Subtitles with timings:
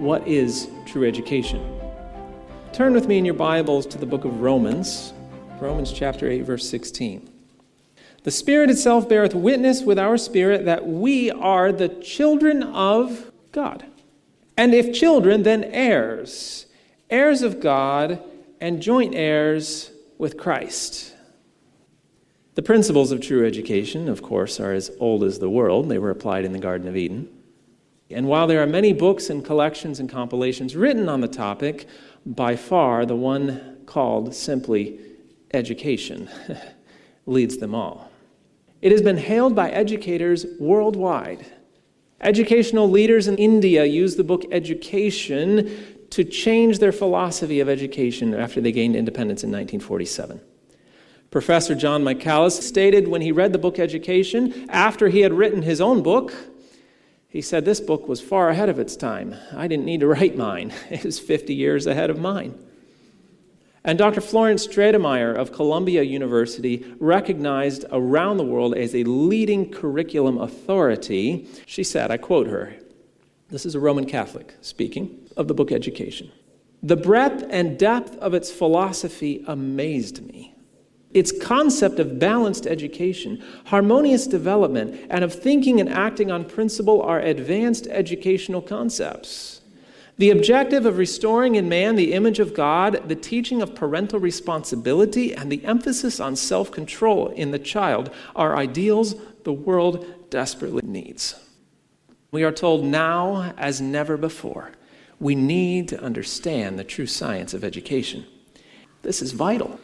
[0.00, 1.62] what is true education?
[2.72, 5.12] Turn with me in your Bibles to the book of Romans,
[5.60, 7.28] Romans chapter 8, verse 16.
[8.22, 13.84] The Spirit itself beareth witness with our spirit that we are the children of God.
[14.56, 16.64] And if children, then heirs,
[17.10, 18.22] heirs of God,
[18.58, 21.14] and joint heirs with Christ.
[22.54, 25.90] The principles of true education, of course, are as old as the world.
[25.90, 27.28] They were applied in the Garden of Eden.
[28.12, 31.86] And while there are many books and collections and compilations written on the topic,
[32.26, 34.98] by far the one called simply
[35.52, 36.28] education
[37.26, 38.10] leads them all.
[38.82, 41.46] It has been hailed by educators worldwide.
[42.20, 48.60] Educational leaders in India use the book Education to change their philosophy of education after
[48.60, 50.40] they gained independence in 1947.
[51.30, 55.80] Professor John Michaelis stated when he read the book Education, after he had written his
[55.80, 56.34] own book,
[57.30, 59.34] he said, This book was far ahead of its time.
[59.56, 62.58] I didn't need to write mine, it was 50 years ahead of mine.
[63.82, 64.20] And Dr.
[64.20, 71.82] Florence Stratemeyer of Columbia University, recognized around the world as a leading curriculum authority, she
[71.82, 72.74] said, I quote her,
[73.48, 76.30] this is a Roman Catholic speaking of the book Education.
[76.82, 80.54] The breadth and depth of its philosophy amazed me.
[81.12, 87.18] Its concept of balanced education, harmonious development, and of thinking and acting on principle are
[87.18, 89.60] advanced educational concepts.
[90.18, 95.34] The objective of restoring in man the image of God, the teaching of parental responsibility,
[95.34, 99.14] and the emphasis on self control in the child are ideals
[99.44, 101.34] the world desperately needs.
[102.30, 104.72] We are told now, as never before,
[105.18, 108.26] we need to understand the true science of education.
[109.02, 109.80] This is vital.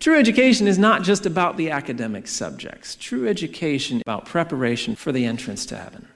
[0.00, 2.96] True education is not just about the academic subjects.
[2.96, 6.08] True education is about preparation for the entrance to heaven.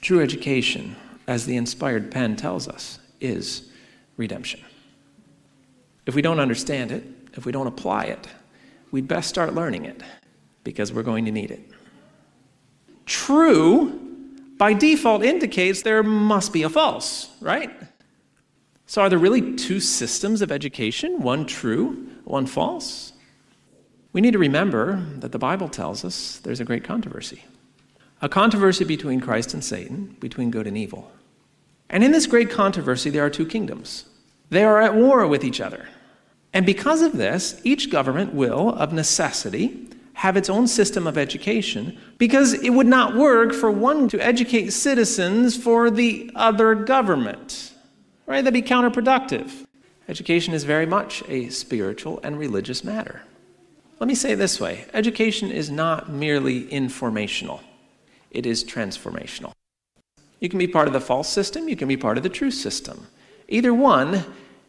[0.00, 3.70] True education, as the inspired pen tells us, is
[4.16, 4.60] redemption.
[6.06, 7.04] If we don't understand it,
[7.34, 8.26] if we don't apply it,
[8.90, 10.02] we'd best start learning it
[10.64, 11.60] because we're going to need it.
[13.04, 14.00] True,
[14.56, 17.70] by default, indicates there must be a false, right?
[18.86, 23.12] So, are there really two systems of education, one true one false?
[24.12, 27.44] We need to remember that the Bible tells us there's a great controversy
[28.20, 31.12] a controversy between Christ and Satan, between good and evil.
[31.88, 34.06] And in this great controversy, there are two kingdoms.
[34.50, 35.88] They are at war with each other.
[36.52, 41.96] And because of this, each government will, of necessity, have its own system of education
[42.18, 47.72] because it would not work for one to educate citizens for the other government.
[48.26, 48.42] Right?
[48.42, 49.67] That'd be counterproductive.
[50.08, 53.22] Education is very much a spiritual and religious matter.
[54.00, 57.62] Let me say it this way education is not merely informational,
[58.30, 59.52] it is transformational.
[60.40, 62.50] You can be part of the false system, you can be part of the true
[62.50, 63.08] system.
[63.48, 64.24] Either one,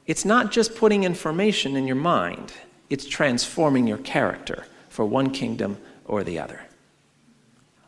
[0.07, 2.51] it's not just putting information in your mind,
[2.89, 6.61] it's transforming your character for one kingdom or the other.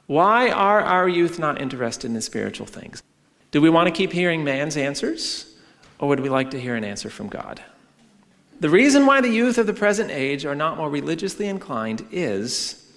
[0.06, 3.02] Why are our youth not interested in spiritual things?
[3.50, 5.51] Do we want to keep hearing man's answers?
[6.02, 7.62] Or would we like to hear an answer from God?
[8.60, 12.92] The reason why the youth of the present age are not more religiously inclined is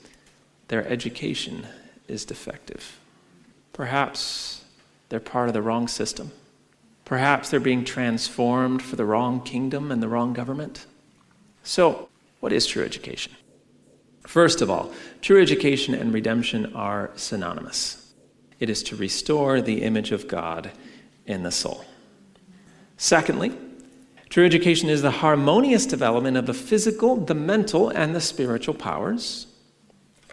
[0.68, 1.66] their education
[2.08, 2.98] is defective.
[3.74, 4.64] Perhaps
[5.10, 6.32] they're part of the wrong system.
[7.04, 10.86] Perhaps they're being transformed for the wrong kingdom and the wrong government.
[11.62, 12.08] So,
[12.40, 13.34] what is true education?
[14.26, 18.14] First of all, true education and redemption are synonymous.
[18.60, 20.70] It is to restore the image of God
[21.26, 21.84] in the soul.
[23.04, 23.52] Secondly,
[24.30, 29.46] true education is the harmonious development of the physical, the mental, and the spiritual powers.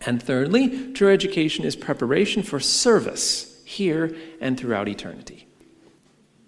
[0.05, 5.49] And thirdly, true education is preparation for service here and throughout eternity.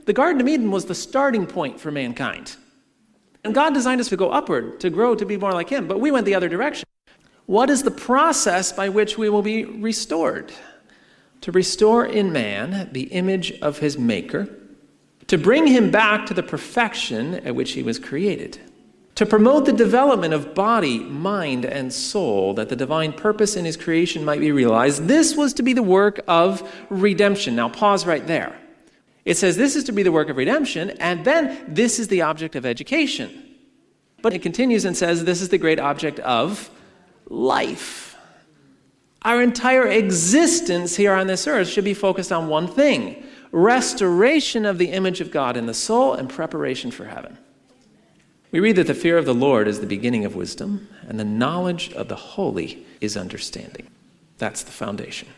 [0.05, 2.55] The Garden of Eden was the starting point for mankind.
[3.43, 5.99] And God designed us to go upward, to grow, to be more like Him, but
[5.99, 6.87] we went the other direction.
[7.47, 10.53] What is the process by which we will be restored?
[11.41, 14.47] To restore in man the image of his Maker
[15.27, 18.59] to bring him back to the perfection at which he was created,
[19.15, 23.77] to promote the development of body, mind, and soul, that the divine purpose in his
[23.77, 25.07] creation might be realized.
[25.07, 27.55] This was to be the work of redemption.
[27.55, 28.57] Now, pause right there.
[29.23, 32.23] It says this is to be the work of redemption, and then this is the
[32.23, 33.55] object of education.
[34.21, 36.69] But it continues and says this is the great object of
[37.27, 38.17] life.
[39.21, 43.23] Our entire existence here on this earth should be focused on one thing
[43.53, 47.37] restoration of the image of God in the soul, and preparation for heaven.
[48.51, 51.23] We read that the fear of the Lord is the beginning of wisdom, and the
[51.23, 53.87] knowledge of the holy is understanding.
[54.39, 55.29] That's the foundation.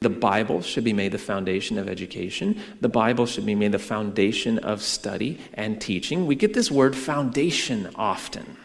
[0.00, 2.60] The Bible should be made the foundation of education.
[2.80, 6.26] The Bible should be made the foundation of study and teaching.
[6.26, 8.56] We get this word foundation often.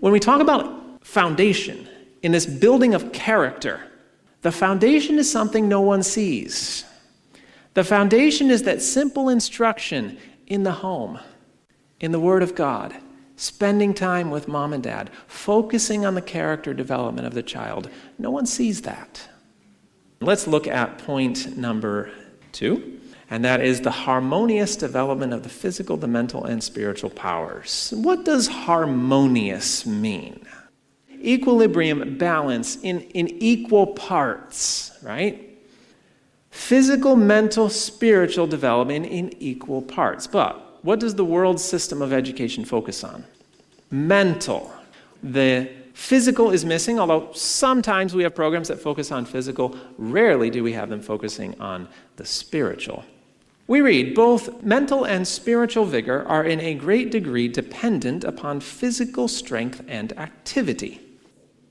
[0.00, 1.88] When we talk about foundation
[2.22, 3.80] in this building of character,
[4.42, 6.84] the foundation is something no one sees.
[7.74, 11.18] The foundation is that simple instruction in the home,
[12.00, 12.94] in the Word of God,
[13.36, 17.88] spending time with mom and dad, focusing on the character development of the child.
[18.18, 19.28] No one sees that.
[20.20, 22.12] Let's look at point number
[22.52, 27.92] two, and that is the harmonious development of the physical, the mental, and spiritual powers.
[27.96, 30.46] What does harmonious mean?
[31.10, 35.51] Equilibrium, balance in, in equal parts, right?
[36.52, 40.28] Physical, mental, spiritual development in equal parts.
[40.28, 43.24] But what does the world system of education focus on?
[43.90, 44.72] Mental.
[45.22, 49.76] The Physical is missing, although sometimes we have programs that focus on physical.
[49.98, 53.04] Rarely do we have them focusing on the spiritual.
[53.66, 59.28] We read both mental and spiritual vigor are in a great degree dependent upon physical
[59.28, 61.01] strength and activity.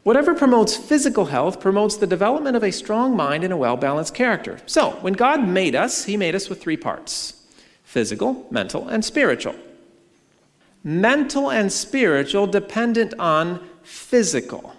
[0.03, 4.15] Whatever promotes physical health promotes the development of a strong mind and a well balanced
[4.15, 4.59] character.
[4.65, 7.45] So, when God made us, He made us with three parts
[7.83, 9.55] physical, mental, and spiritual.
[10.83, 14.75] Mental and spiritual dependent on physical.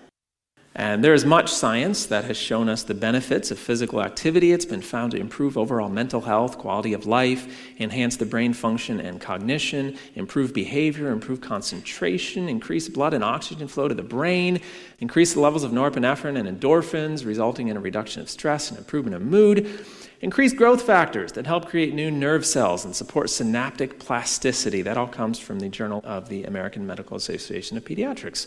[0.74, 4.52] And there is much science that has shown us the benefits of physical activity.
[4.52, 7.46] It's been found to improve overall mental health, quality of life,
[7.78, 13.86] enhance the brain function and cognition, improve behavior, improve concentration, increase blood and oxygen flow
[13.86, 14.60] to the brain,
[15.00, 19.14] increase the levels of norepinephrine and endorphins, resulting in a reduction of stress and improvement
[19.14, 19.84] of mood,
[20.22, 24.80] increase growth factors that help create new nerve cells and support synaptic plasticity.
[24.80, 28.46] That all comes from the Journal of the American Medical Association of Pediatrics.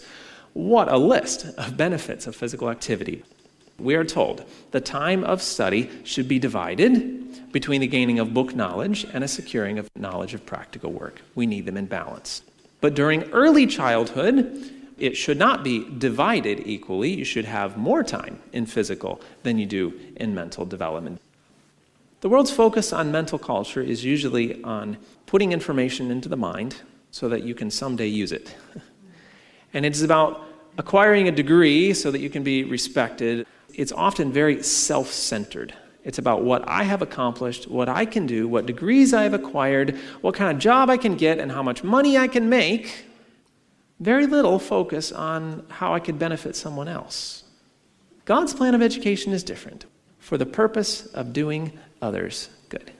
[0.55, 3.23] What a list of benefits of physical activity.
[3.77, 8.55] We are told the time of study should be divided between the gaining of book
[8.55, 11.21] knowledge and a securing of knowledge of practical work.
[11.35, 12.41] We need them in balance.
[12.79, 17.09] But during early childhood, it should not be divided equally.
[17.13, 21.19] You should have more time in physical than you do in mental development.
[22.21, 26.77] The world's focus on mental culture is usually on putting information into the mind
[27.11, 28.55] so that you can someday use it.
[29.75, 30.41] And it's about
[30.77, 33.45] acquiring a degree so that you can be respected.
[33.73, 35.73] It's often very self centered.
[36.05, 39.97] It's about what I have accomplished, what I can do, what degrees I have acquired,
[40.21, 43.05] what kind of job I can get, and how much money I can make.
[43.99, 47.43] Very little focus on how I could benefit someone else.
[48.23, 49.85] God's plan of education is different
[50.19, 52.91] for the purpose of doing others good.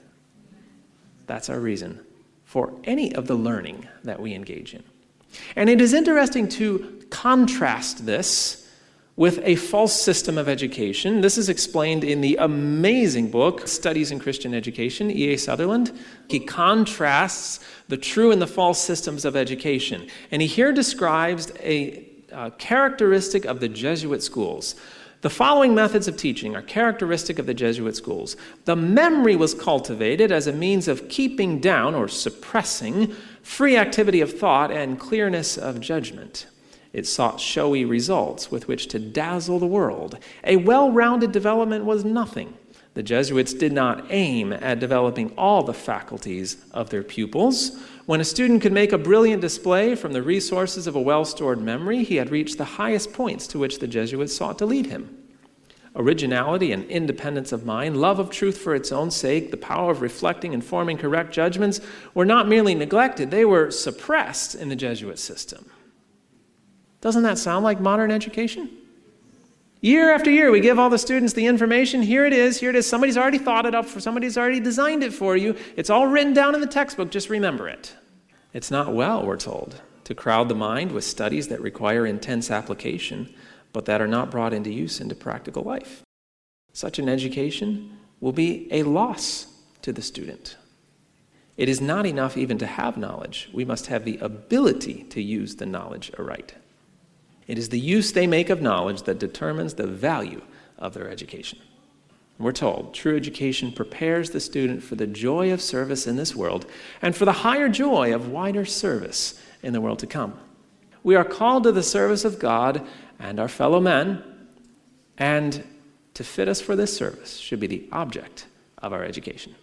[1.26, 2.00] That's our reason
[2.44, 4.82] for any of the learning that we engage in.
[5.54, 8.66] And it is interesting to contrast this
[9.16, 11.22] with a false system of education.
[11.22, 15.38] This is explained in the amazing book, Studies in Christian Education, E.A.
[15.38, 15.98] Sutherland.
[16.28, 20.06] He contrasts the true and the false systems of education.
[20.30, 24.74] And he here describes a, a characteristic of the Jesuit schools.
[25.22, 28.36] The following methods of teaching are characteristic of the Jesuit schools.
[28.66, 33.16] The memory was cultivated as a means of keeping down or suppressing
[33.46, 36.46] free activity of thought and clearness of judgment.
[36.92, 40.18] It sought showy results with which to dazzle the world.
[40.44, 42.54] A well rounded development was nothing.
[42.94, 47.80] The Jesuits did not aim at developing all the faculties of their pupils.
[48.04, 51.60] When a student could make a brilliant display from the resources of a well stored
[51.60, 55.25] memory, he had reached the highest points to which the Jesuits sought to lead him
[55.96, 60.02] originality and independence of mind, love of truth for its own sake, the power of
[60.02, 61.80] reflecting and forming correct judgments
[62.14, 65.70] were not merely neglected, they were suppressed in the Jesuit system.
[67.00, 68.70] Doesn't that sound like modern education?
[69.80, 72.02] Year after year, we give all the students the information.
[72.02, 72.86] Here it is, here it is.
[72.86, 75.54] Somebody's already thought it up, for somebody's already designed it for you.
[75.76, 77.94] It's all written down in the textbook, just remember it.
[78.52, 83.34] It's not well, we're told, to crowd the mind with studies that require intense application
[83.76, 86.02] but that are not brought into use into practical life.
[86.72, 89.48] Such an education will be a loss
[89.82, 90.56] to the student.
[91.58, 95.56] It is not enough even to have knowledge, we must have the ability to use
[95.56, 96.54] the knowledge aright.
[97.46, 100.40] It is the use they make of knowledge that determines the value
[100.78, 101.58] of their education.
[102.38, 106.64] We're told true education prepares the student for the joy of service in this world
[107.02, 110.40] and for the higher joy of wider service in the world to come.
[111.06, 112.84] We are called to the service of God
[113.18, 114.22] and our fellow men,
[115.18, 115.64] and
[116.14, 118.46] to fit us for this service should be the object
[118.78, 119.54] of our education.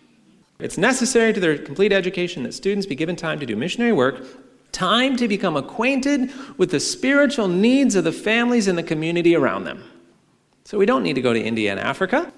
[0.60, 4.24] It's necessary to their complete education that students be given time to do missionary work,
[4.72, 9.64] time to become acquainted with the spiritual needs of the families and the community around
[9.64, 9.84] them.
[10.66, 12.32] So we don't need to go to India and Africa.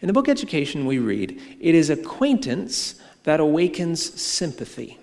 [0.00, 4.98] In the book Education, we read, It is acquaintance that awakens sympathy.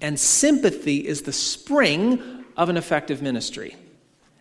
[0.00, 3.76] And sympathy is the spring of an effective ministry.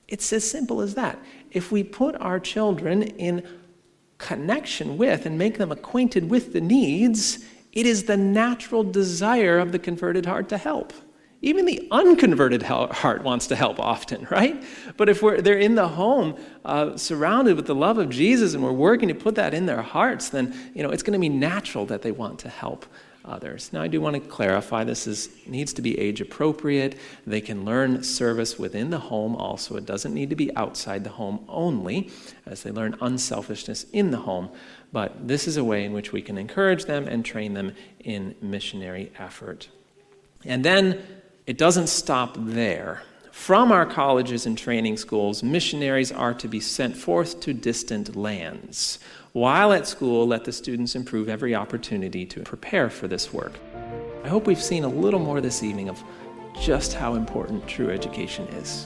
[0.07, 1.19] It's as simple as that.
[1.51, 3.45] If we put our children in
[4.17, 9.71] connection with and make them acquainted with the needs, it is the natural desire of
[9.71, 10.93] the converted heart to help.
[11.41, 14.63] Even the unconverted heart wants to help often, right?
[14.97, 18.63] But if we're, they're in the home, uh, surrounded with the love of Jesus, and
[18.63, 21.29] we're working to put that in their hearts, then you know it's going to be
[21.29, 22.87] natural that they want to help
[23.27, 23.71] others.
[23.73, 26.97] Now, I do want to clarify this is, needs to be age appropriate.
[27.25, 29.75] They can learn service within the home also.
[29.75, 32.09] It doesn't need to be outside the home only,
[32.45, 34.49] as they learn unselfishness in the home.
[34.91, 38.35] But this is a way in which we can encourage them and train them in
[38.41, 39.67] missionary effort.
[40.45, 41.03] And then
[41.47, 43.01] it doesn't stop there.
[43.31, 48.99] From our colleges and training schools, missionaries are to be sent forth to distant lands.
[49.31, 53.53] While at school, let the students improve every opportunity to prepare for this work.
[54.25, 56.03] I hope we've seen a little more this evening of
[56.59, 58.85] just how important true education is.